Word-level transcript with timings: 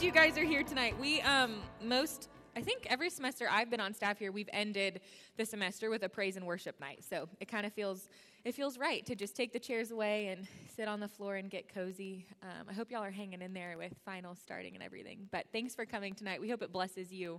Glad 0.00 0.06
you 0.06 0.12
guys 0.12 0.38
are 0.38 0.46
here 0.46 0.62
tonight. 0.62 0.98
We 0.98 1.20
um 1.20 1.56
most 1.84 2.30
I 2.56 2.62
think 2.62 2.86
every 2.88 3.10
semester 3.10 3.46
I've 3.50 3.68
been 3.68 3.80
on 3.80 3.92
staff 3.92 4.18
here, 4.18 4.32
we've 4.32 4.48
ended 4.50 5.02
the 5.36 5.44
semester 5.44 5.90
with 5.90 6.02
a 6.04 6.08
praise 6.08 6.36
and 6.36 6.46
worship 6.46 6.80
night. 6.80 7.04
So 7.06 7.28
it 7.38 7.48
kind 7.48 7.66
of 7.66 7.74
feels 7.74 8.08
it 8.44 8.54
feels 8.54 8.78
right 8.78 9.04
to 9.04 9.14
just 9.14 9.36
take 9.36 9.52
the 9.52 9.58
chairs 9.58 9.90
away 9.90 10.28
and 10.28 10.48
sit 10.74 10.88
on 10.88 11.00
the 11.00 11.08
floor 11.08 11.36
and 11.36 11.50
get 11.50 11.72
cozy. 11.72 12.24
Um, 12.42 12.66
I 12.70 12.72
hope 12.72 12.90
y'all 12.90 13.02
are 13.02 13.10
hanging 13.10 13.42
in 13.42 13.52
there 13.52 13.76
with 13.76 13.92
finals 14.02 14.38
starting 14.40 14.74
and 14.74 14.82
everything. 14.82 15.28
But 15.30 15.44
thanks 15.52 15.74
for 15.74 15.84
coming 15.84 16.14
tonight. 16.14 16.40
We 16.40 16.48
hope 16.48 16.62
it 16.62 16.72
blesses 16.72 17.12
you. 17.12 17.38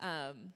Um, 0.00 0.52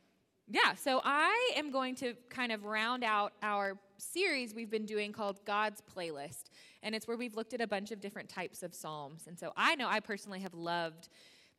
yeah, 0.48 0.74
so 0.74 1.00
I 1.04 1.54
am 1.56 1.72
going 1.72 1.94
to 1.96 2.14
kind 2.28 2.52
of 2.52 2.64
round 2.64 3.02
out 3.02 3.32
our 3.42 3.78
series 3.96 4.54
we've 4.54 4.70
been 4.70 4.86
doing 4.86 5.12
called 5.12 5.44
God's 5.44 5.82
Playlist. 5.82 6.50
And 6.82 6.94
it's 6.94 7.08
where 7.08 7.16
we've 7.16 7.34
looked 7.34 7.54
at 7.54 7.60
a 7.60 7.66
bunch 7.66 7.90
of 7.90 8.00
different 8.00 8.28
types 8.28 8.62
of 8.62 8.74
Psalms. 8.74 9.24
And 9.26 9.38
so 9.38 9.52
I 9.56 9.74
know 9.76 9.88
I 9.88 10.00
personally 10.00 10.40
have 10.40 10.54
loved 10.54 11.08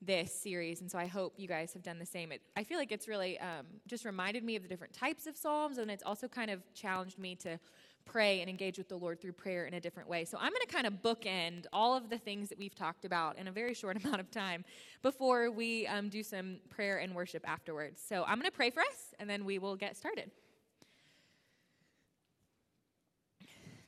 this 0.05 0.33
series, 0.33 0.81
and 0.81 0.89
so 0.89 0.97
I 0.97 1.07
hope 1.07 1.33
you 1.37 1.47
guys 1.47 1.73
have 1.73 1.83
done 1.83 1.99
the 1.99 2.05
same. 2.05 2.31
It, 2.31 2.41
I 2.55 2.63
feel 2.63 2.77
like 2.77 2.91
it's 2.91 3.07
really 3.07 3.39
um, 3.39 3.65
just 3.87 4.05
reminded 4.05 4.43
me 4.43 4.55
of 4.55 4.63
the 4.63 4.69
different 4.69 4.93
types 4.93 5.27
of 5.27 5.37
Psalms, 5.37 5.77
and 5.77 5.89
it's 5.89 6.03
also 6.03 6.27
kind 6.27 6.51
of 6.51 6.61
challenged 6.73 7.17
me 7.17 7.35
to 7.37 7.59
pray 8.05 8.41
and 8.41 8.49
engage 8.49 8.77
with 8.77 8.89
the 8.89 8.97
Lord 8.97 9.21
through 9.21 9.33
prayer 9.33 9.65
in 9.65 9.73
a 9.75 9.79
different 9.79 10.09
way. 10.09 10.25
So 10.25 10.37
I'm 10.37 10.51
going 10.51 10.65
to 10.65 10.73
kind 10.73 10.87
of 10.87 11.01
bookend 11.01 11.65
all 11.71 11.95
of 11.95 12.09
the 12.09 12.17
things 12.17 12.49
that 12.49 12.57
we've 12.57 12.75
talked 12.75 13.05
about 13.05 13.37
in 13.37 13.47
a 13.47 13.51
very 13.51 13.73
short 13.73 13.97
amount 14.03 14.19
of 14.19 14.29
time 14.29 14.65
before 15.01 15.51
we 15.51 15.87
um, 15.87 16.09
do 16.09 16.23
some 16.23 16.57
prayer 16.69 16.97
and 16.97 17.15
worship 17.15 17.47
afterwards. 17.47 18.01
So 18.05 18.23
I'm 18.23 18.39
going 18.39 18.49
to 18.49 18.55
pray 18.55 18.69
for 18.69 18.81
us, 18.81 19.13
and 19.19 19.29
then 19.29 19.45
we 19.45 19.59
will 19.59 19.75
get 19.75 19.95
started. 19.95 20.31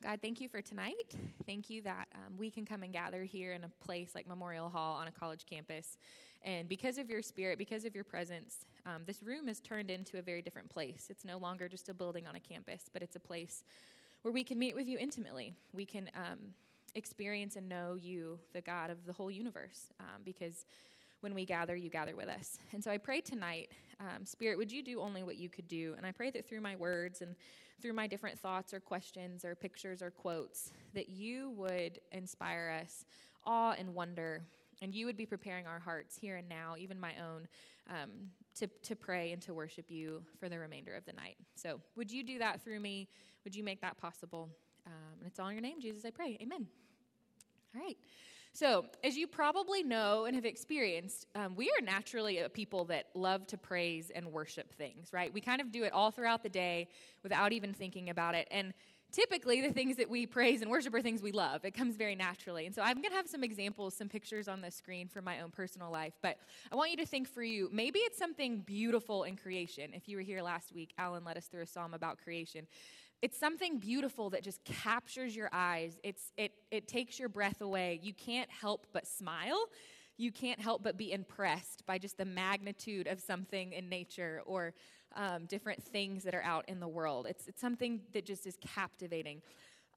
God, 0.05 0.19
thank 0.21 0.39
you 0.39 0.47
for 0.47 0.61
tonight. 0.61 1.15
Thank 1.47 1.67
you 1.67 1.81
that 1.81 2.07
um, 2.13 2.37
we 2.37 2.51
can 2.51 2.63
come 2.63 2.83
and 2.83 2.93
gather 2.93 3.23
here 3.23 3.53
in 3.53 3.63
a 3.63 3.69
place 3.83 4.11
like 4.13 4.27
Memorial 4.27 4.69
Hall 4.69 4.93
on 4.97 5.07
a 5.07 5.11
college 5.11 5.47
campus. 5.49 5.97
And 6.43 6.69
because 6.69 6.99
of 6.99 7.09
your 7.09 7.23
spirit, 7.23 7.57
because 7.57 7.85
of 7.85 7.95
your 7.95 8.03
presence, 8.03 8.67
um, 8.85 9.01
this 9.07 9.23
room 9.23 9.49
is 9.49 9.59
turned 9.59 9.89
into 9.89 10.19
a 10.19 10.21
very 10.21 10.43
different 10.43 10.69
place. 10.69 11.07
It's 11.09 11.25
no 11.25 11.39
longer 11.39 11.67
just 11.67 11.89
a 11.89 11.93
building 11.95 12.27
on 12.27 12.35
a 12.35 12.39
campus, 12.39 12.83
but 12.93 13.01
it's 13.01 13.15
a 13.15 13.19
place 13.19 13.63
where 14.21 14.31
we 14.31 14.43
can 14.43 14.59
meet 14.59 14.75
with 14.75 14.87
you 14.87 14.99
intimately. 14.99 15.55
We 15.73 15.87
can 15.87 16.11
um, 16.13 16.37
experience 16.93 17.55
and 17.55 17.67
know 17.67 17.97
you, 17.99 18.37
the 18.53 18.61
God 18.61 18.91
of 18.91 19.07
the 19.07 19.13
whole 19.13 19.31
universe, 19.31 19.87
um, 19.99 20.21
because 20.23 20.67
when 21.21 21.33
we 21.33 21.45
gather, 21.45 21.75
you 21.75 21.89
gather 21.89 22.15
with 22.15 22.29
us. 22.29 22.59
And 22.73 22.83
so 22.83 22.91
I 22.91 22.97
pray 22.97 23.21
tonight, 23.21 23.71
um, 23.99 24.25
Spirit, 24.25 24.57
would 24.57 24.71
you 24.71 24.83
do 24.83 25.01
only 25.01 25.23
what 25.23 25.37
you 25.37 25.49
could 25.49 25.67
do? 25.67 25.93
And 25.97 26.05
I 26.05 26.11
pray 26.11 26.29
that 26.31 26.47
through 26.47 26.61
my 26.61 26.75
words 26.75 27.21
and 27.21 27.35
through 27.81 27.93
my 27.93 28.07
different 28.07 28.39
thoughts 28.39 28.73
or 28.73 28.79
questions 28.79 29.43
or 29.43 29.55
pictures 29.55 30.01
or 30.01 30.11
quotes, 30.11 30.71
that 30.93 31.09
you 31.09 31.51
would 31.51 31.99
inspire 32.11 32.79
us 32.81 33.05
awe 33.45 33.75
and 33.77 33.93
wonder, 33.93 34.41
and 34.81 34.93
you 34.93 35.05
would 35.05 35.17
be 35.17 35.25
preparing 35.25 35.67
our 35.67 35.79
hearts 35.79 36.17
here 36.17 36.37
and 36.37 36.49
now, 36.49 36.75
even 36.77 36.99
my 36.99 37.13
own, 37.23 37.47
um, 37.89 38.09
to, 38.57 38.67
to 38.81 38.95
pray 38.95 39.31
and 39.31 39.41
to 39.41 39.53
worship 39.53 39.91
you 39.91 40.23
for 40.39 40.49
the 40.49 40.57
remainder 40.57 40.95
of 40.95 41.05
the 41.05 41.13
night. 41.13 41.37
So 41.55 41.79
would 41.95 42.11
you 42.11 42.23
do 42.23 42.39
that 42.39 42.61
through 42.61 42.79
me? 42.79 43.07
Would 43.43 43.55
you 43.55 43.63
make 43.63 43.81
that 43.81 43.97
possible? 43.97 44.49
Um, 44.87 45.19
and 45.19 45.27
it's 45.27 45.39
all 45.39 45.47
in 45.47 45.53
your 45.53 45.61
name, 45.61 45.79
Jesus, 45.81 46.05
I 46.05 46.11
pray. 46.11 46.37
Amen. 46.41 46.67
All 47.75 47.81
right. 47.81 47.97
So, 48.55 48.85
as 49.03 49.17
you 49.17 49.27
probably 49.27 49.83
know 49.83 50.23
and 50.23 50.33
have 50.33 50.45
experienced, 50.45 51.27
um, 51.35 51.57
we 51.57 51.69
are 51.77 51.83
naturally 51.83 52.37
a 52.37 52.47
people 52.47 52.85
that 52.85 53.07
love 53.13 53.45
to 53.47 53.57
praise 53.57 54.13
and 54.15 54.31
worship 54.31 54.73
things, 54.73 55.09
right? 55.11 55.33
We 55.33 55.41
kind 55.41 55.59
of 55.59 55.73
do 55.73 55.83
it 55.83 55.91
all 55.91 56.09
throughout 56.09 56.41
the 56.41 56.47
day 56.47 56.87
without 57.21 57.51
even 57.51 57.73
thinking 57.73 58.09
about 58.09 58.33
it. 58.33 58.47
And 58.51 58.73
typically, 59.11 59.59
the 59.59 59.73
things 59.73 59.97
that 59.97 60.09
we 60.09 60.25
praise 60.25 60.61
and 60.61 60.71
worship 60.71 60.93
are 60.93 61.01
things 61.01 61.21
we 61.21 61.33
love. 61.33 61.65
It 61.65 61.71
comes 61.71 61.97
very 61.97 62.15
naturally. 62.15 62.65
And 62.65 62.73
so, 62.73 62.81
I'm 62.81 63.01
going 63.01 63.09
to 63.09 63.17
have 63.17 63.27
some 63.27 63.43
examples, 63.43 63.93
some 63.93 64.07
pictures 64.07 64.47
on 64.47 64.61
the 64.61 64.71
screen 64.71 65.09
from 65.09 65.25
my 65.25 65.41
own 65.41 65.51
personal 65.51 65.91
life. 65.91 66.13
But 66.21 66.37
I 66.71 66.77
want 66.77 66.91
you 66.91 66.97
to 66.97 67.05
think 67.05 67.27
for 67.27 67.43
you 67.43 67.67
maybe 67.73 67.99
it's 67.99 68.17
something 68.17 68.59
beautiful 68.59 69.25
in 69.25 69.35
creation. 69.35 69.91
If 69.93 70.07
you 70.07 70.15
were 70.15 70.23
here 70.23 70.41
last 70.41 70.73
week, 70.73 70.93
Alan 70.97 71.25
led 71.25 71.35
us 71.35 71.47
through 71.47 71.63
a 71.63 71.67
psalm 71.67 71.93
about 71.93 72.19
creation. 72.23 72.67
It's 73.21 73.37
something 73.37 73.79
beautiful 73.79 74.29
that 74.31 74.43
just 74.43 74.63
captures 74.65 75.35
your 75.35 75.49
eyes. 75.51 75.97
It's, 76.03 76.31
it, 76.37 76.51
it 76.69 76.87
takes 76.87 77.17
your 77.19 77.29
breath 77.29 77.61
away. 77.61 77.99
You 78.03 78.13
can't 78.13 78.49
help 78.49 78.87
but 78.93 79.07
smile. 79.07 79.65
You 80.17 80.31
can't 80.31 80.59
help 80.59 80.83
but 80.83 80.97
be 80.97 81.11
impressed 81.11 81.85
by 81.85 81.97
just 81.97 82.17
the 82.17 82.25
magnitude 82.25 83.07
of 83.07 83.19
something 83.19 83.73
in 83.73 83.89
nature 83.89 84.41
or 84.45 84.73
um, 85.15 85.45
different 85.45 85.83
things 85.83 86.23
that 86.23 86.35
are 86.35 86.43
out 86.43 86.65
in 86.67 86.79
the 86.79 86.87
world. 86.87 87.25
It's, 87.27 87.47
it's 87.47 87.61
something 87.61 88.01
that 88.13 88.25
just 88.25 88.45
is 88.45 88.57
captivating. 88.61 89.41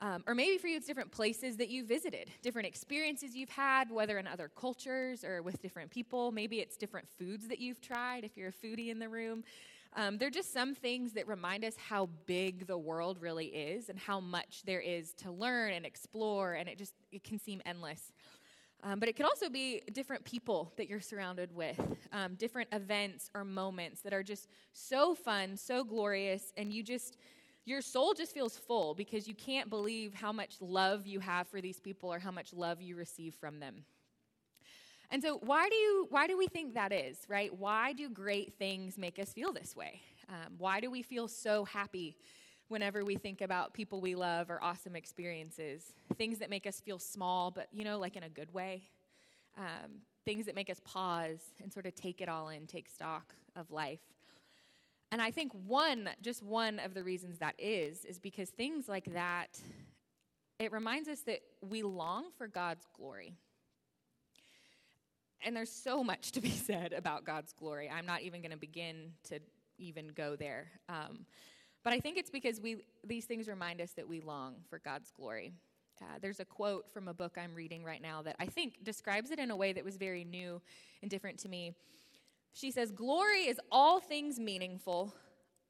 Um, 0.01 0.23
or 0.29 0.35
maybe 0.35 0.59
for 0.59 0.69
you, 0.69 0.77
it's 0.77 0.87
different 0.87 1.11
places 1.11 1.57
that 1.57 1.69
you 1.69 1.85
visited, 1.85 2.31
different 2.41 2.69
experiences 2.69 3.35
you've 3.35 3.49
had, 3.49 3.91
whether 3.91 4.19
in 4.19 4.29
other 4.29 4.49
cultures 4.49 5.25
or 5.25 5.43
with 5.43 5.61
different 5.61 5.91
people. 5.91 6.31
Maybe 6.31 6.61
it's 6.61 6.77
different 6.77 7.09
foods 7.09 7.49
that 7.49 7.59
you've 7.59 7.81
tried 7.81 8.23
if 8.23 8.37
you're 8.37 8.51
a 8.51 8.67
foodie 8.67 8.91
in 8.91 9.01
the 9.01 9.09
room. 9.09 9.43
Um, 9.95 10.19
they're 10.19 10.31
just 10.31 10.53
some 10.53 10.75
things 10.75 11.13
that 11.15 11.27
remind 11.27 11.65
us 11.65 11.75
how 11.77 12.09
big 12.27 12.67
the 12.67 12.79
world 12.79 13.19
really 13.21 13.47
is 13.47 13.89
and 13.89 13.99
how 13.99 14.21
much 14.21 14.63
there 14.65 14.81
is 14.81 15.13
to 15.15 15.31
learn 15.31 15.73
and 15.73 15.87
explore, 15.87 16.55
and 16.55 16.69
it 16.69 16.79
just 16.79 16.95
it 17.11 17.25
can 17.25 17.39
seem 17.39 17.61
endless. 17.65 18.13
Um, 18.85 19.01
but 19.01 19.09
it 19.09 19.17
could 19.17 19.27
also 19.27 19.49
be 19.49 19.83
different 19.93 20.25
people 20.25 20.73
that 20.77 20.89
you're 20.89 21.01
surrounded 21.01 21.53
with, 21.53 21.81
um, 22.13 22.37
different 22.37 22.69
events 22.73 23.29
or 23.35 23.43
moments 23.43 24.03
that 24.03 24.13
are 24.13 24.23
just 24.23 24.49
so 24.73 25.17
fun, 25.17 25.57
so 25.57 25.83
glorious, 25.83 26.53
and 26.57 26.73
you 26.73 26.85
just, 26.85 27.17
your 27.65 27.81
soul 27.81 28.15
just 28.15 28.33
feels 28.33 28.57
full 28.57 28.95
because 28.95 29.27
you 29.27 29.35
can't 29.35 29.69
believe 29.69 30.15
how 30.15 30.31
much 30.33 30.55
love 30.61 31.09
you 31.09 31.19
have 31.19 31.49
for 31.49 31.61
these 31.61 31.81
people 31.81 32.13
or 32.13 32.21
how 32.21 32.31
much 32.31 32.53
love 32.53 32.81
you 32.81 32.95
receive 32.95 33.35
from 33.35 33.59
them. 33.59 33.85
And 35.11 35.23
so, 35.23 35.39
why 35.43 35.69
do 35.69 35.75
you 35.75 36.07
why 36.11 36.27
do 36.27 36.37
we 36.37 36.47
think 36.47 36.75
that 36.75 36.93
is, 36.93 37.19
right? 37.29 37.57
Why 37.57 37.93
do 37.93 38.11
great 38.11 38.55
things 38.55 38.99
make 38.99 39.19
us 39.19 39.33
feel 39.33 39.53
this 39.53 39.75
way? 39.75 40.03
Um, 40.29 40.55
why 40.59 40.81
do 40.81 40.91
we 40.91 41.03
feel 41.03 41.29
so 41.29 41.65
happy 41.65 42.17
whenever 42.69 43.03
we 43.05 43.17
think 43.17 43.41
about 43.41 43.73
people 43.73 44.03
we 44.03 44.15
love 44.15 44.51
or 44.51 44.63
awesome 44.63 44.95
experiences? 44.95 45.95
Things 46.17 46.39
that 46.41 46.51
make 46.51 46.67
us 46.67 46.81
feel 46.81 46.99
small, 46.99 47.51
but 47.51 47.69
you 47.73 47.85
know, 47.85 47.99
like 47.99 48.17
in 48.17 48.23
a 48.23 48.29
good 48.29 48.53
way. 48.53 48.83
Um, 49.57 50.03
things 50.25 50.45
that 50.45 50.55
make 50.55 50.69
us 50.69 50.81
pause 50.85 51.41
and 51.63 51.73
sort 51.73 51.87
of 51.87 51.95
take 51.95 52.21
it 52.21 52.29
all 52.29 52.51
in, 52.51 52.67
take 52.67 52.87
stock 52.87 53.35
of 53.57 53.71
life. 53.71 54.01
And 55.11 55.23
I 55.23 55.31
think 55.31 55.53
one, 55.67 56.11
just 56.21 56.43
one 56.43 56.79
of 56.79 56.93
the 56.93 57.03
reasons 57.03 57.39
that 57.39 57.55
is, 57.59 58.05
is 58.05 58.19
because 58.19 58.51
things 58.51 58.89
like 58.89 59.13
that, 59.15 59.59
it 60.59 60.71
reminds 60.71 61.09
us 61.09 61.21
that 61.21 61.41
we 61.63 61.83
long 61.83 62.27
for 62.37 62.47
God's 62.47 62.87
glory. 62.95 63.39
And 65.45 65.55
there's 65.57 65.71
so 65.71 66.03
much 66.03 66.33
to 66.33 66.41
be 66.41 66.51
said 66.69 66.93
about 66.93 67.25
God's 67.25 67.53
glory. 67.53 67.91
I'm 67.91 68.07
not 68.07 68.23
even 68.23 68.41
going 68.41 68.53
to 68.53 68.59
begin 68.59 69.13
to 69.29 69.41
even 69.79 70.09
go 70.09 70.37
there. 70.37 70.67
Um, 70.89 71.27
but 71.85 71.93
I 71.93 72.01
think 72.01 72.19
it's 72.19 72.31
because 72.31 72.61
we 72.61 72.79
these 73.05 73.25
things 73.25 73.49
remind 73.49 73.81
us 73.81 73.93
that 73.93 74.09
we 74.09 74.21
long 74.21 74.57
for 74.69 74.79
God's 74.79 75.11
glory. 75.11 75.53
Uh, 76.01 76.19
there's 76.21 76.41
a 76.41 76.45
quote 76.45 76.93
from 76.93 77.09
a 77.09 77.15
book 77.15 77.37
I'm 77.37 77.55
reading 77.55 77.83
right 77.83 78.01
now 78.01 78.23
that 78.23 78.37
I 78.39 78.47
think 78.47 78.85
describes 78.85 79.31
it 79.31 79.39
in 79.39 79.51
a 79.51 79.57
way 79.57 79.73
that 79.73 79.85
was 79.85 79.97
very 79.97 80.25
new 80.25 80.61
and 81.03 81.11
different 81.11 81.39
to 81.41 81.49
me. 81.49 81.75
She 82.53 82.71
says, 82.71 82.91
Glory 82.91 83.47
is 83.47 83.61
all 83.71 84.01
things 84.01 84.39
meaningful, 84.39 85.15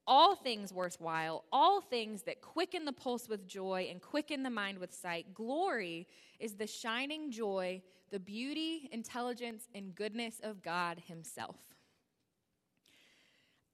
all 0.07 0.35
things 0.35 0.73
worthwhile, 0.73 1.45
all 1.53 1.81
things 1.81 2.23
that 2.23 2.41
quicken 2.41 2.85
the 2.85 2.93
pulse 2.93 3.29
with 3.29 3.47
joy 3.47 3.89
and 3.91 4.01
quicken 4.01 4.43
the 4.43 4.51
mind 4.51 4.79
with 4.79 4.93
sight. 4.93 5.35
Glory 5.35 6.07
is 6.39 6.55
the 6.55 6.67
shining 6.67 7.31
joy, 7.31 7.83
the 8.11 8.21
beauty, 8.21 8.89
intelligence, 8.93 9.69
and 9.75 9.95
goodness 9.95 10.41
of 10.43 10.63
God 10.63 11.03
Himself. 11.07 11.57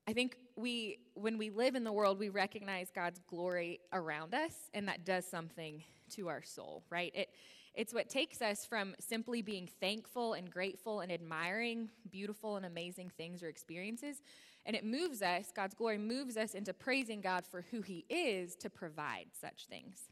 I 0.07 0.13
think 0.13 0.37
we, 0.57 0.99
when 1.15 1.39
we 1.39 1.51
live 1.51 1.75
in 1.75 1.85
the 1.85 1.93
world, 1.93 2.19
we 2.19 2.29
recognize 2.29 2.91
God's 2.95 3.21
glory 3.27 3.81
around 3.93 4.35
us, 4.35 4.53
and 4.75 4.87
that 4.89 5.05
does 5.05 5.27
something 5.27 5.83
to 6.11 6.29
our 6.29 6.43
soul, 6.43 6.85
right? 6.91 7.13
It, 7.15 7.31
it's 7.75 7.95
what 7.95 8.09
takes 8.09 8.43
us 8.43 8.67
from 8.67 8.95
simply 9.01 9.43
being 9.43 9.69
thankful 9.81 10.35
and 10.35 10.51
grateful 10.51 11.01
and 11.01 11.11
admiring 11.11 11.91
beautiful 12.11 12.57
and 12.57 12.67
amazing 12.67 13.11
things 13.17 13.43
or 13.43 13.49
experiences 13.49 14.21
and 14.67 14.75
it 14.75 14.85
moves 14.85 15.21
us, 15.23 15.53
God's 15.55 15.75
glory 15.75 15.99
moves 15.99 16.37
us 16.37 16.55
into 16.55 16.73
praising 16.73 17.21
God 17.21 17.45
for 17.47 17.65
who 17.71 17.83
He 17.83 18.05
is 18.09 18.55
to 18.57 18.71
provide 18.71 19.27
such 19.39 19.67
things. 19.67 20.09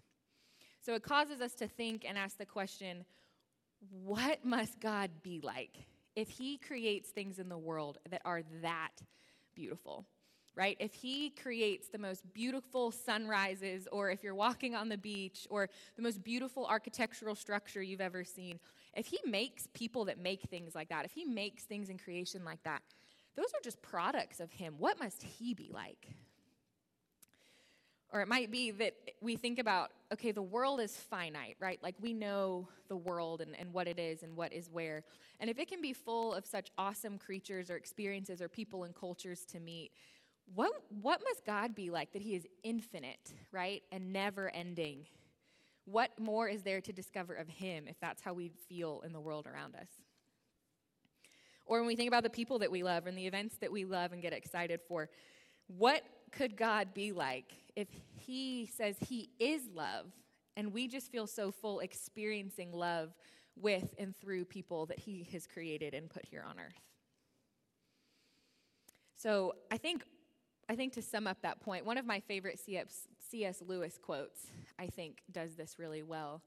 So 0.80 0.94
it 0.94 1.02
causes 1.02 1.40
us 1.40 1.54
to 1.54 1.68
think 1.68 2.04
and 2.06 2.18
ask 2.18 2.36
the 2.36 2.46
question 2.46 3.04
what 3.90 4.44
must 4.44 4.80
God 4.80 5.10
be 5.22 5.40
like 5.42 5.76
if 6.14 6.28
He 6.28 6.58
creates 6.58 7.10
things 7.10 7.38
in 7.38 7.48
the 7.48 7.58
world 7.58 7.98
that 8.10 8.22
are 8.24 8.42
that 8.62 9.02
beautiful, 9.54 10.04
right? 10.54 10.76
If 10.80 10.92
He 10.94 11.30
creates 11.30 11.88
the 11.88 11.98
most 11.98 12.30
beautiful 12.32 12.90
sunrises, 12.90 13.88
or 13.90 14.10
if 14.10 14.22
you're 14.22 14.34
walking 14.34 14.74
on 14.74 14.88
the 14.88 14.98
beach, 14.98 15.46
or 15.50 15.68
the 15.96 16.02
most 16.02 16.22
beautiful 16.22 16.66
architectural 16.66 17.34
structure 17.34 17.82
you've 17.82 18.00
ever 18.00 18.24
seen, 18.24 18.60
if 18.94 19.06
He 19.06 19.18
makes 19.24 19.66
people 19.72 20.04
that 20.06 20.18
make 20.18 20.42
things 20.42 20.74
like 20.74 20.88
that, 20.90 21.04
if 21.04 21.12
He 21.12 21.24
makes 21.24 21.64
things 21.64 21.88
in 21.88 21.98
creation 21.98 22.44
like 22.44 22.62
that, 22.64 22.82
those 23.34 23.46
are 23.46 23.60
just 23.62 23.80
products 23.80 24.40
of 24.40 24.52
Him. 24.52 24.74
What 24.78 25.00
must 25.00 25.22
He 25.22 25.54
be 25.54 25.70
like? 25.72 26.08
Or 28.12 28.20
it 28.20 28.28
might 28.28 28.50
be 28.50 28.70
that 28.72 28.94
we 29.22 29.36
think 29.36 29.58
about, 29.58 29.90
okay, 30.12 30.32
the 30.32 30.42
world 30.42 30.80
is 30.80 30.94
finite, 30.94 31.56
right? 31.58 31.82
Like 31.82 31.94
we 31.98 32.12
know 32.12 32.68
the 32.88 32.96
world 32.96 33.40
and, 33.40 33.58
and 33.58 33.72
what 33.72 33.88
it 33.88 33.98
is 33.98 34.22
and 34.22 34.36
what 34.36 34.52
is 34.52 34.68
where. 34.70 35.02
And 35.40 35.48
if 35.48 35.58
it 35.58 35.66
can 35.66 35.80
be 35.80 35.94
full 35.94 36.34
of 36.34 36.44
such 36.44 36.70
awesome 36.76 37.16
creatures 37.16 37.70
or 37.70 37.76
experiences 37.76 38.42
or 38.42 38.48
people 38.48 38.84
and 38.84 38.94
cultures 38.94 39.46
to 39.46 39.60
meet, 39.60 39.92
what, 40.54 40.72
what 41.00 41.22
must 41.24 41.46
God 41.46 41.74
be 41.74 41.90
like 41.90 42.12
that 42.12 42.20
He 42.20 42.34
is 42.34 42.46
infinite, 42.62 43.32
right? 43.50 43.82
And 43.90 44.12
never 44.12 44.50
ending? 44.50 45.06
What 45.86 46.10
more 46.18 46.48
is 46.48 46.62
there 46.62 46.82
to 46.82 46.92
discover 46.92 47.34
of 47.34 47.48
Him 47.48 47.88
if 47.88 47.98
that's 47.98 48.20
how 48.20 48.34
we 48.34 48.50
feel 48.68 49.02
in 49.06 49.14
the 49.14 49.20
world 49.20 49.46
around 49.46 49.74
us? 49.74 49.88
Or 51.64 51.78
when 51.78 51.86
we 51.86 51.96
think 51.96 52.08
about 52.08 52.24
the 52.24 52.30
people 52.30 52.58
that 52.58 52.70
we 52.70 52.82
love 52.82 53.06
and 53.06 53.16
the 53.16 53.26
events 53.26 53.56
that 53.62 53.72
we 53.72 53.86
love 53.86 54.12
and 54.12 54.20
get 54.20 54.34
excited 54.34 54.80
for, 54.86 55.08
what 55.68 56.02
could 56.32 56.56
God 56.56 56.94
be 56.94 57.12
like 57.12 57.52
if 57.76 57.88
He 58.16 58.68
says 58.74 58.96
He 59.06 59.30
is 59.38 59.62
love 59.74 60.06
and 60.56 60.72
we 60.72 60.88
just 60.88 61.10
feel 61.12 61.26
so 61.26 61.50
full 61.50 61.80
experiencing 61.80 62.72
love 62.72 63.14
with 63.54 63.94
and 63.98 64.16
through 64.16 64.46
people 64.46 64.86
that 64.86 64.98
He 64.98 65.28
has 65.32 65.46
created 65.46 65.94
and 65.94 66.10
put 66.10 66.24
here 66.24 66.44
on 66.48 66.58
earth? 66.58 66.80
So 69.16 69.54
I 69.70 69.76
think, 69.76 70.02
I 70.68 70.74
think 70.74 70.94
to 70.94 71.02
sum 71.02 71.28
up 71.28 71.42
that 71.42 71.60
point, 71.60 71.86
one 71.86 71.96
of 71.96 72.04
my 72.04 72.18
favorite 72.18 72.58
C.S. 72.58 73.62
Lewis 73.64 73.96
quotes, 74.02 74.48
I 74.78 74.86
think, 74.88 75.18
does 75.30 75.54
this 75.54 75.78
really 75.78 76.02
well. 76.02 76.42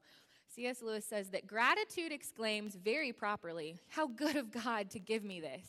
C.S. 0.54 0.82
Lewis 0.82 1.04
says 1.04 1.30
that 1.30 1.46
gratitude 1.46 2.12
exclaims 2.12 2.74
very 2.74 3.12
properly, 3.12 3.78
How 3.88 4.06
good 4.06 4.36
of 4.36 4.50
God 4.50 4.90
to 4.90 4.98
give 4.98 5.24
me 5.24 5.40
this. 5.40 5.66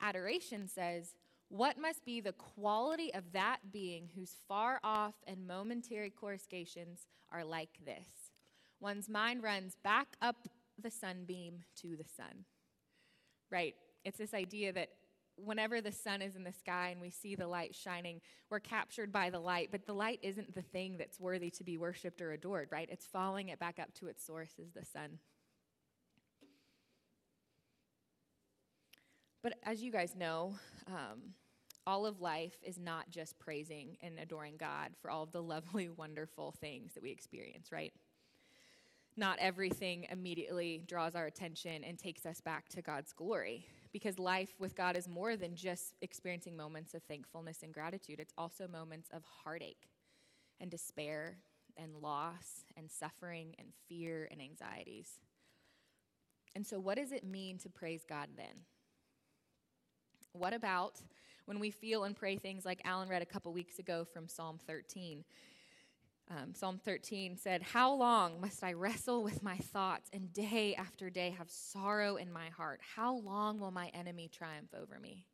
Adoration 0.00 0.68
says, 0.68 1.14
what 1.48 1.78
must 1.78 2.04
be 2.04 2.20
the 2.20 2.32
quality 2.32 3.12
of 3.14 3.32
that 3.32 3.58
being 3.72 4.08
whose 4.14 4.36
far 4.46 4.80
off 4.84 5.14
and 5.26 5.46
momentary 5.46 6.10
coruscations 6.10 7.06
are 7.32 7.44
like 7.44 7.78
this? 7.84 8.32
One's 8.80 9.08
mind 9.08 9.42
runs 9.42 9.76
back 9.82 10.08
up 10.20 10.48
the 10.80 10.90
sunbeam 10.90 11.60
to 11.80 11.96
the 11.96 12.04
sun. 12.04 12.44
Right? 13.50 13.74
It's 14.04 14.18
this 14.18 14.34
idea 14.34 14.72
that 14.74 14.90
whenever 15.36 15.80
the 15.80 15.92
sun 15.92 16.20
is 16.20 16.36
in 16.36 16.44
the 16.44 16.52
sky 16.52 16.90
and 16.90 17.00
we 17.00 17.10
see 17.10 17.34
the 17.34 17.46
light 17.46 17.74
shining, 17.74 18.20
we're 18.50 18.60
captured 18.60 19.12
by 19.12 19.30
the 19.30 19.38
light, 19.38 19.68
but 19.70 19.86
the 19.86 19.92
light 19.94 20.18
isn't 20.22 20.54
the 20.54 20.62
thing 20.62 20.96
that's 20.98 21.20
worthy 21.20 21.50
to 21.50 21.64
be 21.64 21.78
worshiped 21.78 22.20
or 22.20 22.32
adored, 22.32 22.68
right? 22.70 22.88
It's 22.90 23.06
following 23.06 23.48
it 23.48 23.58
back 23.58 23.78
up 23.78 23.94
to 23.94 24.08
its 24.08 24.24
source, 24.24 24.58
is 24.58 24.72
the 24.72 24.84
sun. 24.84 25.18
But 29.42 29.54
as 29.62 29.82
you 29.82 29.92
guys 29.92 30.14
know, 30.16 30.54
um, 30.86 31.34
all 31.86 32.04
of 32.04 32.20
life 32.20 32.56
is 32.62 32.78
not 32.78 33.08
just 33.08 33.38
praising 33.38 33.96
and 34.02 34.18
adoring 34.18 34.56
God 34.58 34.90
for 35.00 35.10
all 35.10 35.22
of 35.22 35.32
the 35.32 35.42
lovely, 35.54 35.88
wonderful 35.88 36.52
things 36.60 36.94
that 36.94 37.02
we 37.02 37.10
experience, 37.10 37.72
right? 37.72 37.92
Not 39.16 39.38
everything 39.40 40.06
immediately 40.10 40.82
draws 40.86 41.16
our 41.16 41.26
attention 41.26 41.82
and 41.82 41.98
takes 41.98 42.24
us 42.24 42.40
back 42.40 42.68
to 42.70 42.82
God's 42.82 43.12
glory. 43.12 43.66
Because 43.90 44.18
life 44.18 44.54
with 44.60 44.76
God 44.76 44.96
is 44.96 45.08
more 45.08 45.34
than 45.36 45.56
just 45.56 45.94
experiencing 46.02 46.56
moments 46.56 46.94
of 46.94 47.02
thankfulness 47.04 47.62
and 47.62 47.72
gratitude, 47.72 48.20
it's 48.20 48.34
also 48.36 48.68
moments 48.68 49.08
of 49.12 49.22
heartache 49.24 49.88
and 50.60 50.70
despair 50.70 51.38
and 51.76 51.96
loss 51.96 52.64
and 52.76 52.90
suffering 52.90 53.54
and 53.58 53.68
fear 53.88 54.28
and 54.30 54.42
anxieties. 54.42 55.20
And 56.54 56.66
so, 56.66 56.78
what 56.78 56.98
does 56.98 57.12
it 57.12 57.24
mean 57.24 57.58
to 57.58 57.70
praise 57.70 58.04
God 58.08 58.28
then? 58.36 58.64
What 60.38 60.54
about 60.54 61.00
when 61.46 61.58
we 61.58 61.70
feel 61.72 62.04
and 62.04 62.14
pray 62.14 62.36
things 62.36 62.64
like 62.64 62.80
Alan 62.84 63.08
read 63.08 63.22
a 63.22 63.26
couple 63.26 63.52
weeks 63.52 63.80
ago 63.80 64.04
from 64.04 64.28
Psalm 64.28 64.60
13? 64.68 65.24
Um, 66.30 66.54
Psalm 66.54 66.78
13 66.84 67.36
said, 67.36 67.62
How 67.62 67.92
long 67.92 68.40
must 68.40 68.62
I 68.62 68.74
wrestle 68.74 69.24
with 69.24 69.42
my 69.42 69.56
thoughts 69.56 70.10
and 70.12 70.32
day 70.32 70.76
after 70.76 71.10
day 71.10 71.34
have 71.36 71.50
sorrow 71.50 72.16
in 72.16 72.32
my 72.32 72.50
heart? 72.50 72.80
How 72.94 73.16
long 73.16 73.58
will 73.58 73.72
my 73.72 73.88
enemy 73.88 74.28
triumph 74.28 74.72
over 74.80 75.00
me? 75.00 75.24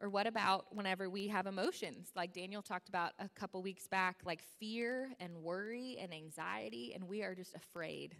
Or 0.00 0.10
what 0.10 0.28
about 0.28 0.66
whenever 0.76 1.10
we 1.10 1.26
have 1.28 1.46
emotions, 1.46 2.10
like 2.14 2.34
Daniel 2.34 2.62
talked 2.62 2.88
about 2.88 3.14
a 3.18 3.28
couple 3.30 3.62
weeks 3.62 3.88
back, 3.88 4.20
like 4.24 4.42
fear 4.60 5.10
and 5.18 5.42
worry 5.42 5.96
and 6.00 6.14
anxiety, 6.14 6.92
and 6.94 7.08
we 7.08 7.22
are 7.22 7.34
just 7.34 7.56
afraid 7.56 8.14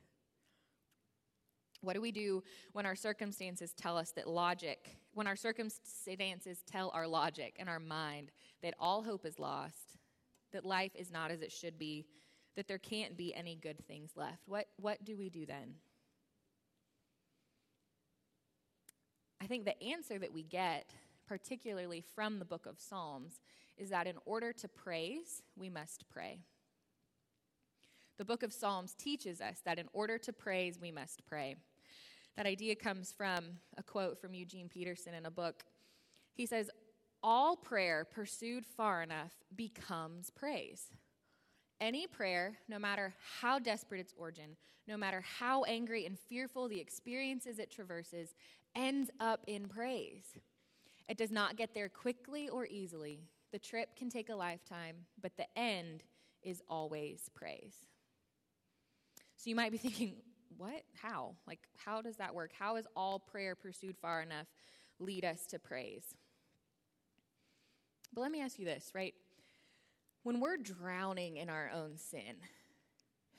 what 1.87 1.95
do 1.95 2.01
we 2.01 2.13
do 2.13 2.43
when 2.73 2.85
our 2.85 2.97
circumstances 2.97 3.73
tell 3.73 3.97
us 3.97 4.11
that 4.13 4.29
logic, 4.29 4.97
when 5.15 5.27
our 5.27 5.37
circumstances 5.37 6.63
tell 6.67 6.91
our 6.95 7.07
logic 7.07 7.57
and 7.59 7.69
our 7.69 7.79
mind 7.79 8.33
that 8.63 8.75
all 8.79 9.03
hope 9.03 9.25
is 9.25 9.39
lost, 9.39 9.97
that 10.53 10.65
life 10.65 10.93
is 10.95 11.11
not 11.11 11.31
as 11.31 11.41
it 11.41 11.53
should 11.53 11.79
be, 11.79 12.05
that 12.57 12.67
there 12.67 12.79
can't 12.79 13.17
be 13.17 13.35
any 13.35 13.55
good 13.55 13.87
things 13.87 14.11
left? 14.17 14.43
What, 14.47 14.67
what 14.77 15.05
do 15.05 15.17
we 15.17 15.31
do 15.31 15.47
then? 15.47 15.75
I 19.41 19.47
think 19.47 19.65
the 19.65 19.81
answer 19.83 20.19
that 20.19 20.33
we 20.33 20.43
get, 20.43 20.93
particularly 21.29 22.03
from 22.15 22.39
the 22.39 22.45
book 22.45 22.67
of 22.67 22.81
Psalms, 22.81 23.41
is 23.77 23.91
that 23.91 24.07
in 24.07 24.17
order 24.25 24.53
to 24.55 24.69
praise, 24.69 25.43
we 25.57 25.69
must 25.69 26.09
pray. 26.09 26.41
The 28.19 28.25
book 28.25 28.43
of 28.43 28.53
Psalms 28.53 28.95
teaches 28.95 29.43
us 29.43 29.61
that 29.65 29.79
in 29.79 29.89
order 29.93 30.17
to 30.19 30.33
praise, 30.33 30.81
we 30.81 30.91
must 30.91 31.25
pray. 31.27 31.57
That 32.37 32.47
idea 32.47 32.75
comes 32.75 33.13
from 33.13 33.45
a 33.79 33.83
quote 33.83 34.21
from 34.21 34.35
Eugene 34.35 34.69
Peterson 34.69 35.15
in 35.15 35.27
a 35.27 35.31
book. 35.31 35.65
He 36.35 36.45
says, 36.47 36.71
All 37.23 37.57
prayer 37.57 38.05
pursued 38.05 38.67
far 38.67 39.03
enough 39.03 39.33
becomes 39.55 40.31
praise. 40.31 40.91
Any 41.81 42.07
prayer, 42.07 42.59
no 42.69 42.79
matter 42.79 43.15
how 43.41 43.59
desperate 43.59 44.01
its 44.01 44.15
origin, 44.17 44.57
no 44.87 44.97
matter 44.97 45.23
how 45.39 45.65
angry 45.65 46.07
and 46.07 46.19
fearful 46.19 46.69
the 46.69 46.81
experiences 46.81 47.59
it 47.59 47.71
traverses, 47.71 48.35
ends 48.75 49.11
up 49.19 49.41
in 49.47 49.67
praise. 49.67 50.35
It 51.09 51.17
does 51.17 51.31
not 51.31 51.57
get 51.57 51.75
there 51.75 51.89
quickly 51.89 52.49
or 52.49 52.67
easily. 52.67 53.21
The 53.53 53.59
trip 53.59 53.97
can 53.97 54.11
take 54.11 54.29
a 54.29 54.35
lifetime, 54.35 54.97
but 55.21 55.37
the 55.37 55.47
end 55.57 56.03
is 56.43 56.63
always 56.69 57.31
praise. 57.35 57.75
So 59.37 59.51
you 59.51 59.57
might 59.57 59.73
be 59.73 59.79
thinking, 59.79 60.17
what? 60.59 60.83
How? 61.01 61.37
Like, 61.47 61.61
how 61.77 62.03
does 62.03 62.17
that 62.17 62.35
work? 62.35 62.53
How 62.59 62.77
is 62.77 62.87
all 62.97 63.19
prayer 63.19 63.55
pursued 63.55 63.97
far 63.97 64.23
enough 64.23 64.47
lead 64.99 65.25
us 65.25 65.47
to 65.47 65.59
praise? 65.59 66.15
But 68.13 68.23
let 68.23 68.31
me 68.31 68.41
ask 68.41 68.59
you 68.59 68.65
this, 68.65 68.93
right? 68.95 69.15
When 70.23 70.41
we're 70.41 70.57
drowning 70.57 71.37
in 71.37 71.49
our 71.51 71.71
own 71.73 71.99
sin, 71.99 72.37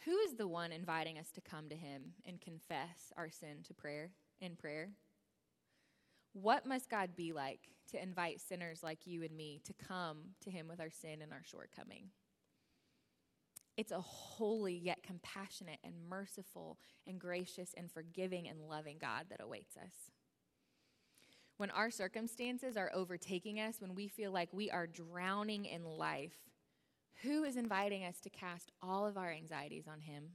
who 0.05 0.17
is 0.19 0.35
the 0.35 0.47
one 0.47 0.71
inviting 0.71 1.17
us 1.17 1.31
to 1.31 1.41
come 1.41 1.67
to 1.69 1.75
him 1.75 2.13
and 2.25 2.39
confess 2.39 3.11
our 3.17 3.29
sin 3.29 3.63
to 3.67 3.73
prayer 3.73 4.11
in 4.39 4.55
prayer? 4.55 4.91
What 6.33 6.65
must 6.65 6.89
God 6.89 7.15
be 7.15 7.33
like 7.33 7.69
to 7.91 8.01
invite 8.01 8.39
sinners 8.39 8.83
like 8.83 9.07
you 9.07 9.23
and 9.23 9.35
me 9.35 9.59
to 9.65 9.73
come 9.73 10.19
to 10.43 10.51
him 10.51 10.67
with 10.67 10.79
our 10.79 10.91
sin 10.91 11.21
and 11.21 11.33
our 11.33 11.43
shortcoming? 11.43 12.09
It's 13.77 13.91
a 13.91 14.01
holy 14.01 14.75
yet 14.75 15.03
compassionate 15.03 15.77
and 15.83 15.93
merciful 16.09 16.79
and 17.05 17.19
gracious 17.19 17.75
and 17.77 17.91
forgiving 17.91 18.47
and 18.47 18.67
loving 18.67 18.97
God 18.99 19.27
that 19.29 19.39
awaits 19.39 19.77
us. 19.77 20.11
When 21.57 21.69
our 21.69 21.91
circumstances 21.91 22.75
are 22.75 22.91
overtaking 22.93 23.59
us, 23.59 23.79
when 23.79 23.93
we 23.93 24.07
feel 24.07 24.31
like 24.31 24.49
we 24.51 24.71
are 24.71 24.87
drowning 24.87 25.65
in 25.65 25.83
life, 25.83 26.37
who 27.21 27.43
is 27.43 27.55
inviting 27.55 28.03
us 28.03 28.19
to 28.21 28.29
cast 28.29 28.71
all 28.81 29.05
of 29.05 29.17
our 29.17 29.31
anxieties 29.31 29.87
on 29.87 30.01
Him? 30.01 30.31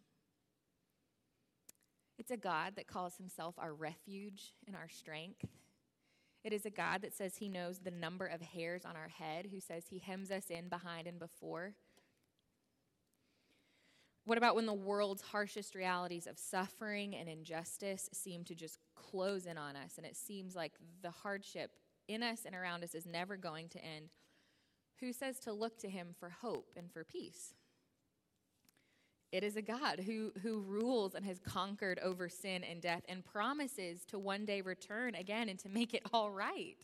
It's 2.18 2.30
a 2.30 2.36
God 2.36 2.74
that 2.76 2.86
calls 2.86 3.16
Himself 3.16 3.56
our 3.58 3.74
refuge 3.74 4.54
and 4.66 4.76
our 4.76 4.88
strength. 4.88 5.44
It 6.44 6.52
is 6.52 6.66
a 6.66 6.70
God 6.70 7.02
that 7.02 7.14
says 7.14 7.36
He 7.36 7.48
knows 7.48 7.78
the 7.78 7.90
number 7.90 8.26
of 8.26 8.40
hairs 8.40 8.84
on 8.84 8.96
our 8.96 9.08
head, 9.08 9.48
who 9.52 9.60
says 9.60 9.84
He 9.88 9.98
hems 9.98 10.30
us 10.30 10.46
in 10.50 10.68
behind 10.68 11.06
and 11.06 11.20
before 11.20 11.74
what 14.24 14.38
about 14.38 14.54
when 14.54 14.66
the 14.66 14.72
world's 14.72 15.22
harshest 15.22 15.74
realities 15.74 16.26
of 16.26 16.38
suffering 16.38 17.14
and 17.16 17.28
injustice 17.28 18.08
seem 18.12 18.44
to 18.44 18.54
just 18.54 18.78
close 18.94 19.46
in 19.46 19.58
on 19.58 19.74
us 19.76 19.94
and 19.96 20.06
it 20.06 20.16
seems 20.16 20.54
like 20.54 20.72
the 21.02 21.10
hardship 21.10 21.72
in 22.08 22.22
us 22.22 22.40
and 22.44 22.54
around 22.54 22.84
us 22.84 22.94
is 22.94 23.06
never 23.06 23.36
going 23.36 23.68
to 23.70 23.84
end? 23.84 24.10
Who 25.00 25.12
says 25.12 25.40
to 25.40 25.52
look 25.52 25.78
to 25.78 25.88
him 25.88 26.14
for 26.18 26.30
hope 26.30 26.70
and 26.76 26.90
for 26.92 27.04
peace? 27.04 27.54
It 29.32 29.42
is 29.42 29.56
a 29.56 29.62
God 29.62 30.00
who, 30.04 30.30
who 30.42 30.60
rules 30.60 31.14
and 31.14 31.24
has 31.24 31.40
conquered 31.40 31.98
over 32.00 32.28
sin 32.28 32.62
and 32.62 32.82
death 32.82 33.02
and 33.08 33.24
promises 33.24 34.04
to 34.06 34.18
one 34.18 34.44
day 34.44 34.60
return 34.60 35.14
again 35.14 35.48
and 35.48 35.58
to 35.60 35.70
make 35.70 35.94
it 35.94 36.02
all 36.12 36.30
right. 36.30 36.76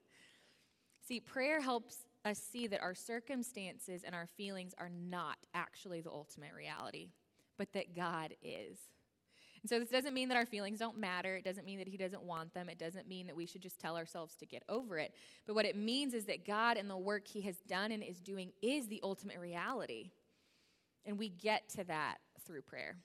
See, 1.06 1.20
prayer 1.20 1.60
helps 1.60 1.98
us 2.24 2.38
see 2.38 2.66
that 2.66 2.82
our 2.82 2.94
circumstances 2.94 4.02
and 4.04 4.14
our 4.14 4.26
feelings 4.36 4.74
are 4.78 4.90
not 4.90 5.36
actually 5.54 6.00
the 6.00 6.10
ultimate 6.10 6.52
reality, 6.56 7.10
but 7.58 7.72
that 7.72 7.94
God 7.94 8.34
is. 8.42 8.78
And 9.62 9.68
so 9.68 9.78
this 9.78 9.88
doesn't 9.88 10.14
mean 10.14 10.28
that 10.28 10.36
our 10.36 10.46
feelings 10.46 10.78
don't 10.78 10.98
matter. 10.98 11.36
It 11.36 11.44
doesn't 11.44 11.66
mean 11.66 11.78
that 11.78 11.88
He 11.88 11.96
doesn't 11.96 12.22
want 12.22 12.54
them. 12.54 12.68
It 12.68 12.78
doesn't 12.78 13.08
mean 13.08 13.26
that 13.26 13.36
we 13.36 13.46
should 13.46 13.62
just 13.62 13.80
tell 13.80 13.96
ourselves 13.96 14.34
to 14.36 14.46
get 14.46 14.62
over 14.68 14.98
it. 14.98 15.12
But 15.46 15.54
what 15.54 15.64
it 15.64 15.76
means 15.76 16.14
is 16.14 16.26
that 16.26 16.46
God 16.46 16.76
and 16.76 16.88
the 16.88 16.96
work 16.96 17.26
He 17.26 17.40
has 17.42 17.56
done 17.68 17.92
and 17.92 18.02
is 18.02 18.20
doing 18.20 18.52
is 18.62 18.86
the 18.86 19.00
ultimate 19.02 19.38
reality. 19.38 20.10
And 21.04 21.18
we 21.18 21.28
get 21.28 21.68
to 21.70 21.84
that 21.84 22.18
through 22.46 22.62
prayer. 22.62 22.96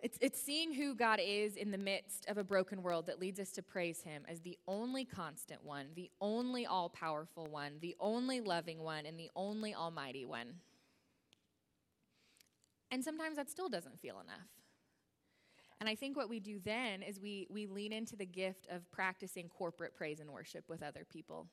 It's, 0.00 0.16
it's 0.20 0.40
seeing 0.40 0.74
who 0.74 0.94
God 0.94 1.18
is 1.20 1.56
in 1.56 1.72
the 1.72 1.78
midst 1.78 2.28
of 2.28 2.38
a 2.38 2.44
broken 2.44 2.84
world 2.84 3.06
that 3.06 3.18
leads 3.18 3.40
us 3.40 3.50
to 3.52 3.62
praise 3.62 4.02
Him 4.02 4.22
as 4.28 4.40
the 4.40 4.56
only 4.68 5.04
constant 5.04 5.64
one, 5.64 5.86
the 5.96 6.10
only 6.20 6.66
all 6.66 6.88
powerful 6.88 7.46
one, 7.46 7.72
the 7.80 7.96
only 7.98 8.40
loving 8.40 8.78
one, 8.78 9.06
and 9.06 9.18
the 9.18 9.30
only 9.34 9.74
almighty 9.74 10.24
one. 10.24 10.54
And 12.90 13.04
sometimes 13.04 13.36
that 13.36 13.50
still 13.50 13.68
doesn't 13.68 14.00
feel 14.00 14.20
enough. 14.20 14.48
And 15.80 15.88
I 15.88 15.94
think 15.94 16.16
what 16.16 16.28
we 16.28 16.40
do 16.40 16.58
then 16.64 17.02
is 17.02 17.20
we, 17.20 17.46
we 17.50 17.66
lean 17.66 17.92
into 17.92 18.16
the 18.16 18.26
gift 18.26 18.66
of 18.70 18.90
practicing 18.90 19.48
corporate 19.48 19.94
praise 19.94 20.20
and 20.20 20.30
worship 20.30 20.64
with 20.68 20.82
other 20.82 21.04
people. 21.08 21.46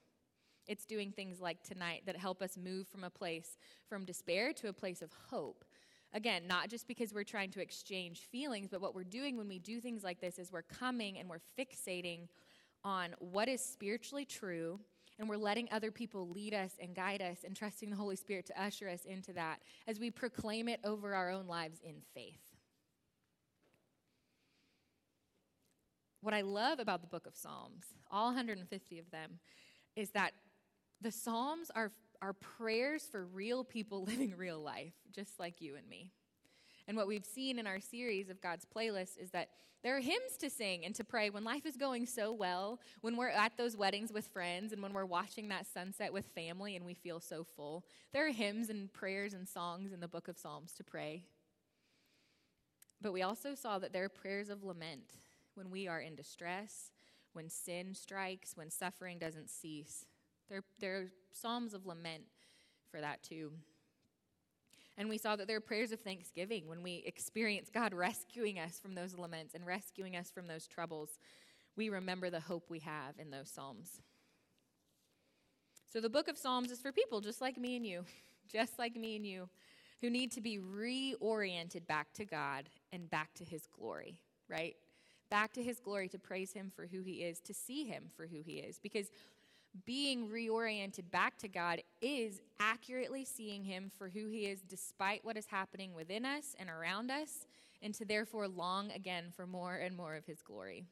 It's 0.68 0.86
doing 0.86 1.12
things 1.12 1.40
like 1.40 1.62
tonight 1.62 2.04
that 2.08 2.18
help 2.18 2.42
us 2.42 2.58
move 2.58 2.88
from 2.88 3.04
a 3.04 3.10
place 3.10 3.58
from 3.88 4.04
despair 4.04 4.52
to 4.54 4.70
a 4.70 4.74
place 4.74 5.04
of 5.04 5.12
hope. 5.30 5.64
Again, 6.12 6.48
not 6.48 6.70
just 6.70 6.88
because 6.88 7.14
we're 7.14 7.24
trying 7.24 7.52
to 7.52 7.62
exchange 7.62 8.22
feelings, 8.22 8.70
but 8.72 8.82
what 8.82 8.96
we're 8.96 9.04
doing 9.04 9.38
when 9.38 9.48
we 9.48 9.60
do 9.60 9.80
things 9.80 10.04
like 10.04 10.22
this 10.22 10.40
is 10.40 10.52
we're 10.52 10.64
coming 10.64 11.20
and 11.20 11.30
we're 11.30 11.42
fixating 11.60 12.28
on 12.84 13.14
what 13.20 13.48
is 13.48 13.62
spiritually 13.62 14.26
true 14.26 14.80
and 15.18 15.30
we're 15.30 15.38
letting 15.38 15.68
other 15.72 15.92
people 15.92 16.30
lead 16.30 16.54
us 16.54 16.72
and 16.80 16.96
guide 16.96 17.22
us 17.22 17.40
and 17.46 17.56
trusting 17.56 17.90
the 17.90 17.96
Holy 17.96 18.16
Spirit 18.16 18.46
to 18.48 18.62
usher 18.62 18.90
us 18.90 19.06
into 19.06 19.34
that 19.34 19.60
as 19.88 20.00
we 20.00 20.12
proclaim 20.12 20.68
it 20.68 20.80
over 20.84 21.14
our 21.14 21.30
own 21.30 21.48
lives 21.48 21.80
in 21.84 21.96
faith. 22.14 22.42
What 26.22 26.34
I 26.34 26.42
love 26.42 26.80
about 26.80 27.02
the 27.02 27.08
book 27.08 27.28
of 27.28 27.36
Psalms, 27.36 27.86
all 28.10 28.28
150 28.28 29.00
of 29.00 29.12
them, 29.12 29.40
is 29.96 30.10
that 30.12 30.34
the 31.00 31.12
Psalms 31.12 31.70
are, 31.76 31.92
are 32.22 32.34
prayers 32.34 33.08
for 33.10 33.26
real 33.26 33.64
people 33.64 34.04
living 34.08 34.34
real 34.36 34.60
life, 34.60 34.94
just 35.12 35.40
like 35.40 35.62
you 35.62 35.76
and 35.76 35.88
me. 35.88 36.12
And 36.88 36.96
what 36.96 37.08
we've 37.08 37.26
seen 37.26 37.58
in 37.58 37.68
our 37.68 37.80
series 37.80 38.30
of 38.30 38.42
God's 38.42 38.66
playlist 38.66 39.18
is 39.20 39.32
that 39.32 39.50
there 39.84 39.96
are 39.96 40.02
hymns 40.02 40.38
to 40.40 40.50
sing 40.50 40.84
and 40.84 40.96
to 40.96 41.04
pray 41.04 41.30
when 41.30 41.44
life 41.44 41.66
is 41.66 41.78
going 41.78 42.08
so 42.08 42.34
well, 42.34 42.80
when 43.02 43.18
we're 43.18 43.30
at 43.30 43.56
those 43.56 43.78
weddings 43.78 44.12
with 44.12 44.28
friends, 44.28 44.74
and 44.74 44.82
when 44.82 44.94
we're 44.94 45.06
watching 45.06 45.50
that 45.50 45.68
sunset 45.68 46.12
with 46.12 46.26
family 46.34 46.76
and 46.76 46.86
we 46.86 46.96
feel 46.96 47.20
so 47.20 47.44
full. 47.44 47.86
There 48.12 48.28
are 48.28 48.32
hymns 48.32 48.70
and 48.70 48.92
prayers 48.92 49.34
and 49.34 49.48
songs 49.48 49.94
in 49.94 50.00
the 50.00 50.08
book 50.08 50.28
of 50.28 50.38
Psalms 50.38 50.74
to 50.74 50.84
pray. 50.84 51.24
But 53.02 53.14
we 53.14 53.22
also 53.22 53.54
saw 53.54 53.78
that 53.78 53.94
there 53.94 54.06
are 54.06 54.10
prayers 54.10 54.50
of 54.50 54.64
lament 54.64 55.12
when 55.54 55.70
we 55.70 55.88
are 55.88 56.00
in 56.00 56.16
distress, 56.16 56.92
when 57.34 57.50
sin 57.50 57.94
strikes, 57.94 58.56
when 58.56 58.72
suffering 58.72 59.20
doesn't 59.20 59.50
cease. 59.50 60.06
There, 60.50 60.64
there 60.80 60.96
are 60.98 61.06
psalms 61.32 61.74
of 61.74 61.86
lament 61.86 62.24
for 62.90 63.02
that 63.02 63.22
too. 63.22 63.52
And 64.98 65.10
we 65.10 65.18
saw 65.18 65.36
that 65.36 65.48
there 65.48 65.58
are 65.58 65.62
prayers 65.62 65.92
of 65.92 66.00
thanksgiving 66.00 66.68
when 66.68 66.82
we 66.82 67.04
experience 67.06 67.70
God 67.74 67.94
rescuing 67.94 68.60
us 68.60 68.80
from 68.80 68.96
those 68.96 69.18
laments 69.18 69.54
and 69.54 69.66
rescuing 69.66 70.16
us 70.16 70.32
from 70.32 70.48
those 70.48 70.68
troubles. 70.68 71.20
We 71.76 71.90
remember 71.90 72.30
the 72.30 72.40
hope 72.40 72.70
we 72.70 72.80
have 72.80 73.20
in 73.20 73.30
those 73.30 73.50
Psalms. 73.50 74.00
So 75.92 76.00
the 76.00 76.10
book 76.10 76.28
of 76.28 76.38
Psalms 76.38 76.72
is 76.72 76.80
for 76.80 76.92
people 76.92 77.20
just 77.20 77.42
like 77.42 77.58
me 77.58 77.76
and 77.76 77.86
you, 77.86 78.06
just 78.52 78.80
like 78.80 78.96
me 78.96 79.18
and 79.18 79.26
you, 79.26 79.50
who 80.02 80.10
need 80.10 80.32
to 80.34 80.42
be 80.42 80.60
reoriented 80.60 81.88
back 81.88 82.14
to 82.14 82.26
God 82.26 82.70
and 82.94 83.10
back 83.10 83.34
to 83.36 83.44
His 83.44 83.68
glory, 83.68 84.20
right? 84.50 84.76
Back 85.30 85.54
to 85.54 85.64
His 85.64 85.80
glory 85.80 86.08
to 86.10 86.20
praise 86.20 86.54
Him 86.54 86.72
for 86.74 86.86
who 86.86 87.02
He 87.02 87.24
is, 87.24 87.40
to 87.42 87.54
see 87.54 87.86
Him 87.86 88.12
for 88.16 88.28
who 88.28 88.42
He 88.46 88.58
is. 88.58 88.78
Because 88.78 89.08
being 89.86 90.30
reoriented 90.30 91.12
back 91.12 91.38
to 91.40 91.48
God 91.48 91.82
is 92.02 92.42
accurately 92.60 93.26
seeing 93.26 93.64
Him 93.64 93.92
for 93.98 94.10
who 94.10 94.30
He 94.30 94.46
is, 94.46 94.62
despite 94.62 95.26
what 95.26 95.38
is 95.38 95.48
happening 95.48 95.94
within 95.94 96.26
us 96.26 96.56
and 96.60 96.70
around 96.70 97.12
us, 97.12 97.46
and 97.82 97.94
to 97.96 98.06
therefore 98.06 98.48
long 98.48 98.92
again 98.92 99.26
for 99.36 99.46
more 99.46 99.76
and 99.76 99.96
more 99.96 100.16
of 100.16 100.26
His 100.26 100.42
glory. 100.42 100.86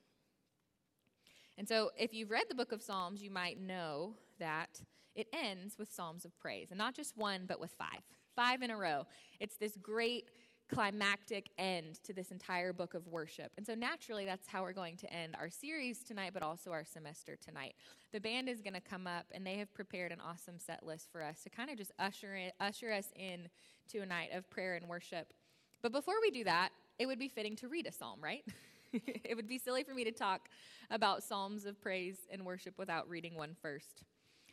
And 1.58 1.68
so, 1.68 1.92
if 1.98 2.14
you've 2.14 2.32
read 2.32 2.46
the 2.50 2.56
book 2.56 2.72
of 2.72 2.82
Psalms, 2.82 3.22
you 3.22 3.32
might 3.32 3.62
know 3.62 4.16
that 4.40 4.82
it 5.16 5.28
ends 5.32 5.78
with 5.78 5.94
Psalms 5.94 6.26
of 6.26 6.38
praise, 6.38 6.72
and 6.72 6.78
not 6.78 6.96
just 6.96 7.16
one, 7.16 7.46
but 7.48 7.60
with 7.60 7.72
five. 7.78 8.02
Five 8.36 8.64
in 8.64 8.72
a 8.72 8.78
row. 8.78 9.06
It's 9.40 9.58
this 9.58 9.78
great 9.82 10.26
climactic 10.70 11.50
end 11.58 12.00
to 12.04 12.14
this 12.14 12.32
entire 12.32 12.74
book 12.74 12.94
of 12.94 13.08
worship. 13.08 13.52
And 13.58 13.66
so, 13.66 13.76
naturally, 13.76 14.26
that's 14.26 14.48
how 14.48 14.64
we're 14.64 14.74
going 14.74 14.98
to 14.98 15.14
end 15.14 15.36
our 15.40 15.50
series 15.50 16.04
tonight, 16.04 16.32
but 16.34 16.44
also 16.44 16.72
our 16.72 16.86
semester 16.86 17.36
tonight. 17.36 17.76
The 18.12 18.20
band 18.20 18.50
is 18.50 18.62
going 18.62 18.74
to 18.74 18.82
come 18.82 19.08
up, 19.08 19.26
and 19.32 19.46
they 19.46 19.58
have 19.58 19.74
prepared 19.74 20.12
an 20.12 20.20
awesome 20.20 20.60
set 20.60 20.86
list 20.86 21.10
for 21.12 21.22
us 21.22 21.42
to 21.44 21.50
kind 21.50 21.70
of 21.70 21.78
just 21.78 21.92
usher, 22.00 22.36
in, 22.36 22.52
usher 22.60 22.92
us 22.92 23.10
in 23.16 23.50
to 23.90 24.00
a 24.00 24.06
night 24.06 24.30
of 24.34 24.50
prayer 24.50 24.76
and 24.76 24.88
worship. 24.88 25.34
But 25.82 25.92
before 25.92 26.16
we 26.22 26.32
do 26.32 26.44
that, 26.46 26.70
it 27.00 27.06
would 27.06 27.20
be 27.20 27.28
fitting 27.28 27.56
to 27.58 27.68
read 27.68 27.88
a 27.88 27.92
psalm, 27.92 28.20
right? 28.22 28.44
it 28.94 29.36
would 29.36 29.48
be 29.48 29.58
silly 29.58 29.84
for 29.84 29.94
me 29.94 30.04
to 30.04 30.12
talk 30.12 30.50
about 30.92 31.24
psalms 31.24 31.66
of 31.66 31.82
praise 31.82 32.18
and 32.32 32.46
worship 32.46 32.78
without 32.78 33.10
reading 33.10 33.36
one 33.36 33.56
first. 33.62 34.04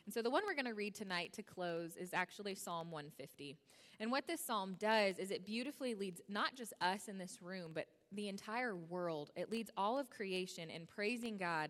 And 0.05 0.13
so 0.13 0.21
the 0.21 0.29
one 0.29 0.43
we're 0.45 0.55
going 0.55 0.65
to 0.65 0.73
read 0.73 0.95
tonight 0.95 1.33
to 1.33 1.43
close 1.43 1.95
is 1.95 2.13
actually 2.13 2.55
Psalm 2.55 2.91
150. 2.91 3.55
And 3.99 4.11
what 4.11 4.25
this 4.25 4.43
psalm 4.43 4.75
does 4.79 5.19
is 5.19 5.29
it 5.29 5.45
beautifully 5.45 5.93
leads 5.93 6.21
not 6.27 6.55
just 6.55 6.73
us 6.81 7.07
in 7.07 7.17
this 7.17 7.39
room, 7.41 7.71
but 7.73 7.85
the 8.11 8.29
entire 8.29 8.75
world. 8.75 9.29
It 9.35 9.51
leads 9.51 9.69
all 9.77 9.99
of 9.99 10.09
creation 10.09 10.69
in 10.69 10.87
praising 10.87 11.37
God 11.37 11.69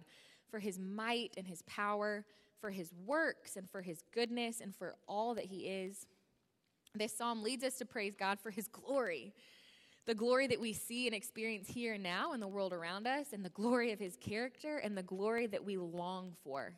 for 0.50 0.59
his 0.59 0.79
might 0.79 1.33
and 1.35 1.45
his 1.45 1.61
power, 1.63 2.25
for 2.59 2.69
his 2.69 2.93
works 3.05 3.57
and 3.57 3.69
for 3.69 3.81
his 3.81 4.03
goodness 4.13 4.61
and 4.61 4.73
for 4.73 4.95
all 5.07 5.35
that 5.35 5.45
he 5.45 5.67
is. 5.67 6.07
This 6.95 7.17
psalm 7.17 7.43
leads 7.43 7.63
us 7.63 7.75
to 7.79 7.85
praise 7.85 8.15
God 8.15 8.39
for 8.39 8.51
his 8.51 8.67
glory. 8.67 9.33
The 10.05 10.15
glory 10.15 10.47
that 10.47 10.59
we 10.59 10.73
see 10.73 11.07
and 11.07 11.15
experience 11.15 11.67
here 11.67 11.93
and 11.93 12.03
now 12.03 12.33
in 12.33 12.39
the 12.39 12.47
world 12.47 12.73
around 12.73 13.07
us, 13.07 13.33
and 13.33 13.45
the 13.45 13.50
glory 13.50 13.91
of 13.91 14.00
his 14.00 14.17
character, 14.17 14.77
and 14.77 14.97
the 14.97 15.03
glory 15.03 15.47
that 15.47 15.63
we 15.63 15.77
long 15.77 16.33
for 16.43 16.73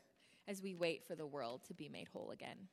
as 0.48 0.62
we 0.62 0.76
wait 0.76 1.04
for 1.06 1.16
the 1.16 1.26
world 1.26 1.62
to 1.68 1.74
be 1.74 1.90
made 1.90 2.08
whole 2.10 2.32
again. 2.32 2.68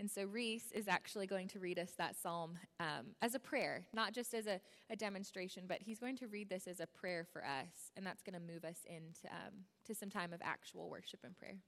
And 0.00 0.10
so 0.10 0.24
Reese 0.24 0.72
is 0.72 0.88
actually 0.88 1.26
going 1.26 1.46
to 1.48 1.58
read 1.58 1.78
us 1.78 1.92
that 1.98 2.16
psalm 2.16 2.58
um, 2.80 3.08
as 3.20 3.34
a 3.34 3.38
prayer, 3.38 3.84
not 3.92 4.14
just 4.14 4.32
as 4.32 4.46
a, 4.46 4.58
a, 4.88 4.96
demonstration, 4.96 5.64
but 5.68 5.82
he's 5.82 5.98
going 5.98 6.16
to 6.16 6.26
read 6.26 6.48
this 6.48 6.66
as 6.66 6.80
a 6.80 6.86
prayer 6.86 7.26
for 7.30 7.44
us. 7.44 7.92
And 7.98 8.06
that's 8.06 8.22
going 8.22 8.32
to 8.32 8.52
move 8.52 8.64
us 8.64 8.78
into 8.86 9.26
um, 9.26 9.52
to 9.84 9.94
some 9.94 10.08
time 10.08 10.32
of 10.32 10.40
actual 10.42 10.88
worship 10.88 11.20
and 11.22 11.36
prayer. 11.36 11.58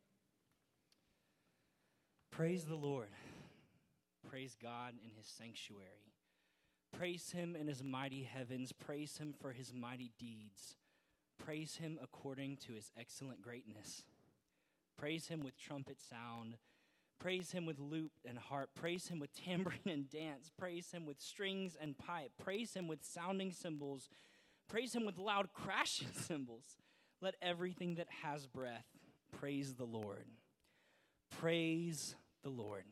Praise 2.31 2.65
the 2.65 2.75
Lord. 2.75 3.11
Praise 4.27 4.57
God 4.61 4.95
in 5.05 5.11
his 5.15 5.27
sanctuary. 5.27 6.15
Praise 6.97 7.33
him 7.33 7.55
in 7.55 7.67
his 7.67 7.85
mighty 7.85 8.23
heavens. 8.23 8.73
Praise 8.73 9.19
him 9.19 9.35
for 9.43 9.53
his 9.53 9.75
mighty 9.75 10.11
deeds. 10.19 10.77
Praise 11.45 11.77
him 11.77 11.99
according 12.03 12.57
to 12.59 12.73
his 12.73 12.91
excellent 12.99 13.43
greatness. 13.43 14.05
Praise 14.97 15.29
him 15.29 15.41
with 15.41 15.59
trumpet 15.59 15.99
sound 16.01 16.57
Praise 17.23 17.53
him 17.53 17.67
with 17.67 17.79
lute 17.79 18.11
and 18.29 18.37
harp. 18.37 18.71
Praise 18.75 19.07
him 19.07 19.21
with 19.21 19.33
tambourine 19.33 19.79
and 19.87 20.11
dance. 20.11 20.51
Praise 20.59 20.91
him 20.91 21.07
with 21.07 21.21
strings 21.21 21.77
and 21.81 21.97
pipe. 21.97 22.33
Praise 22.43 22.75
him 22.75 22.89
with 22.89 23.05
sounding 23.05 23.53
cymbals. 23.53 24.09
Praise 24.69 24.93
him 24.93 25.07
with 25.07 25.19
loud 25.19 25.51
crashing 25.55 26.09
cymbals. 26.13 26.65
Let 27.21 27.37
everything 27.41 27.95
that 27.95 28.09
has 28.25 28.49
breath 28.49 28.87
praise 29.39 29.75
the 29.75 29.85
Lord. 29.85 30.27
Praise 31.31 32.17
the 32.43 32.51
Lord. 32.51 32.87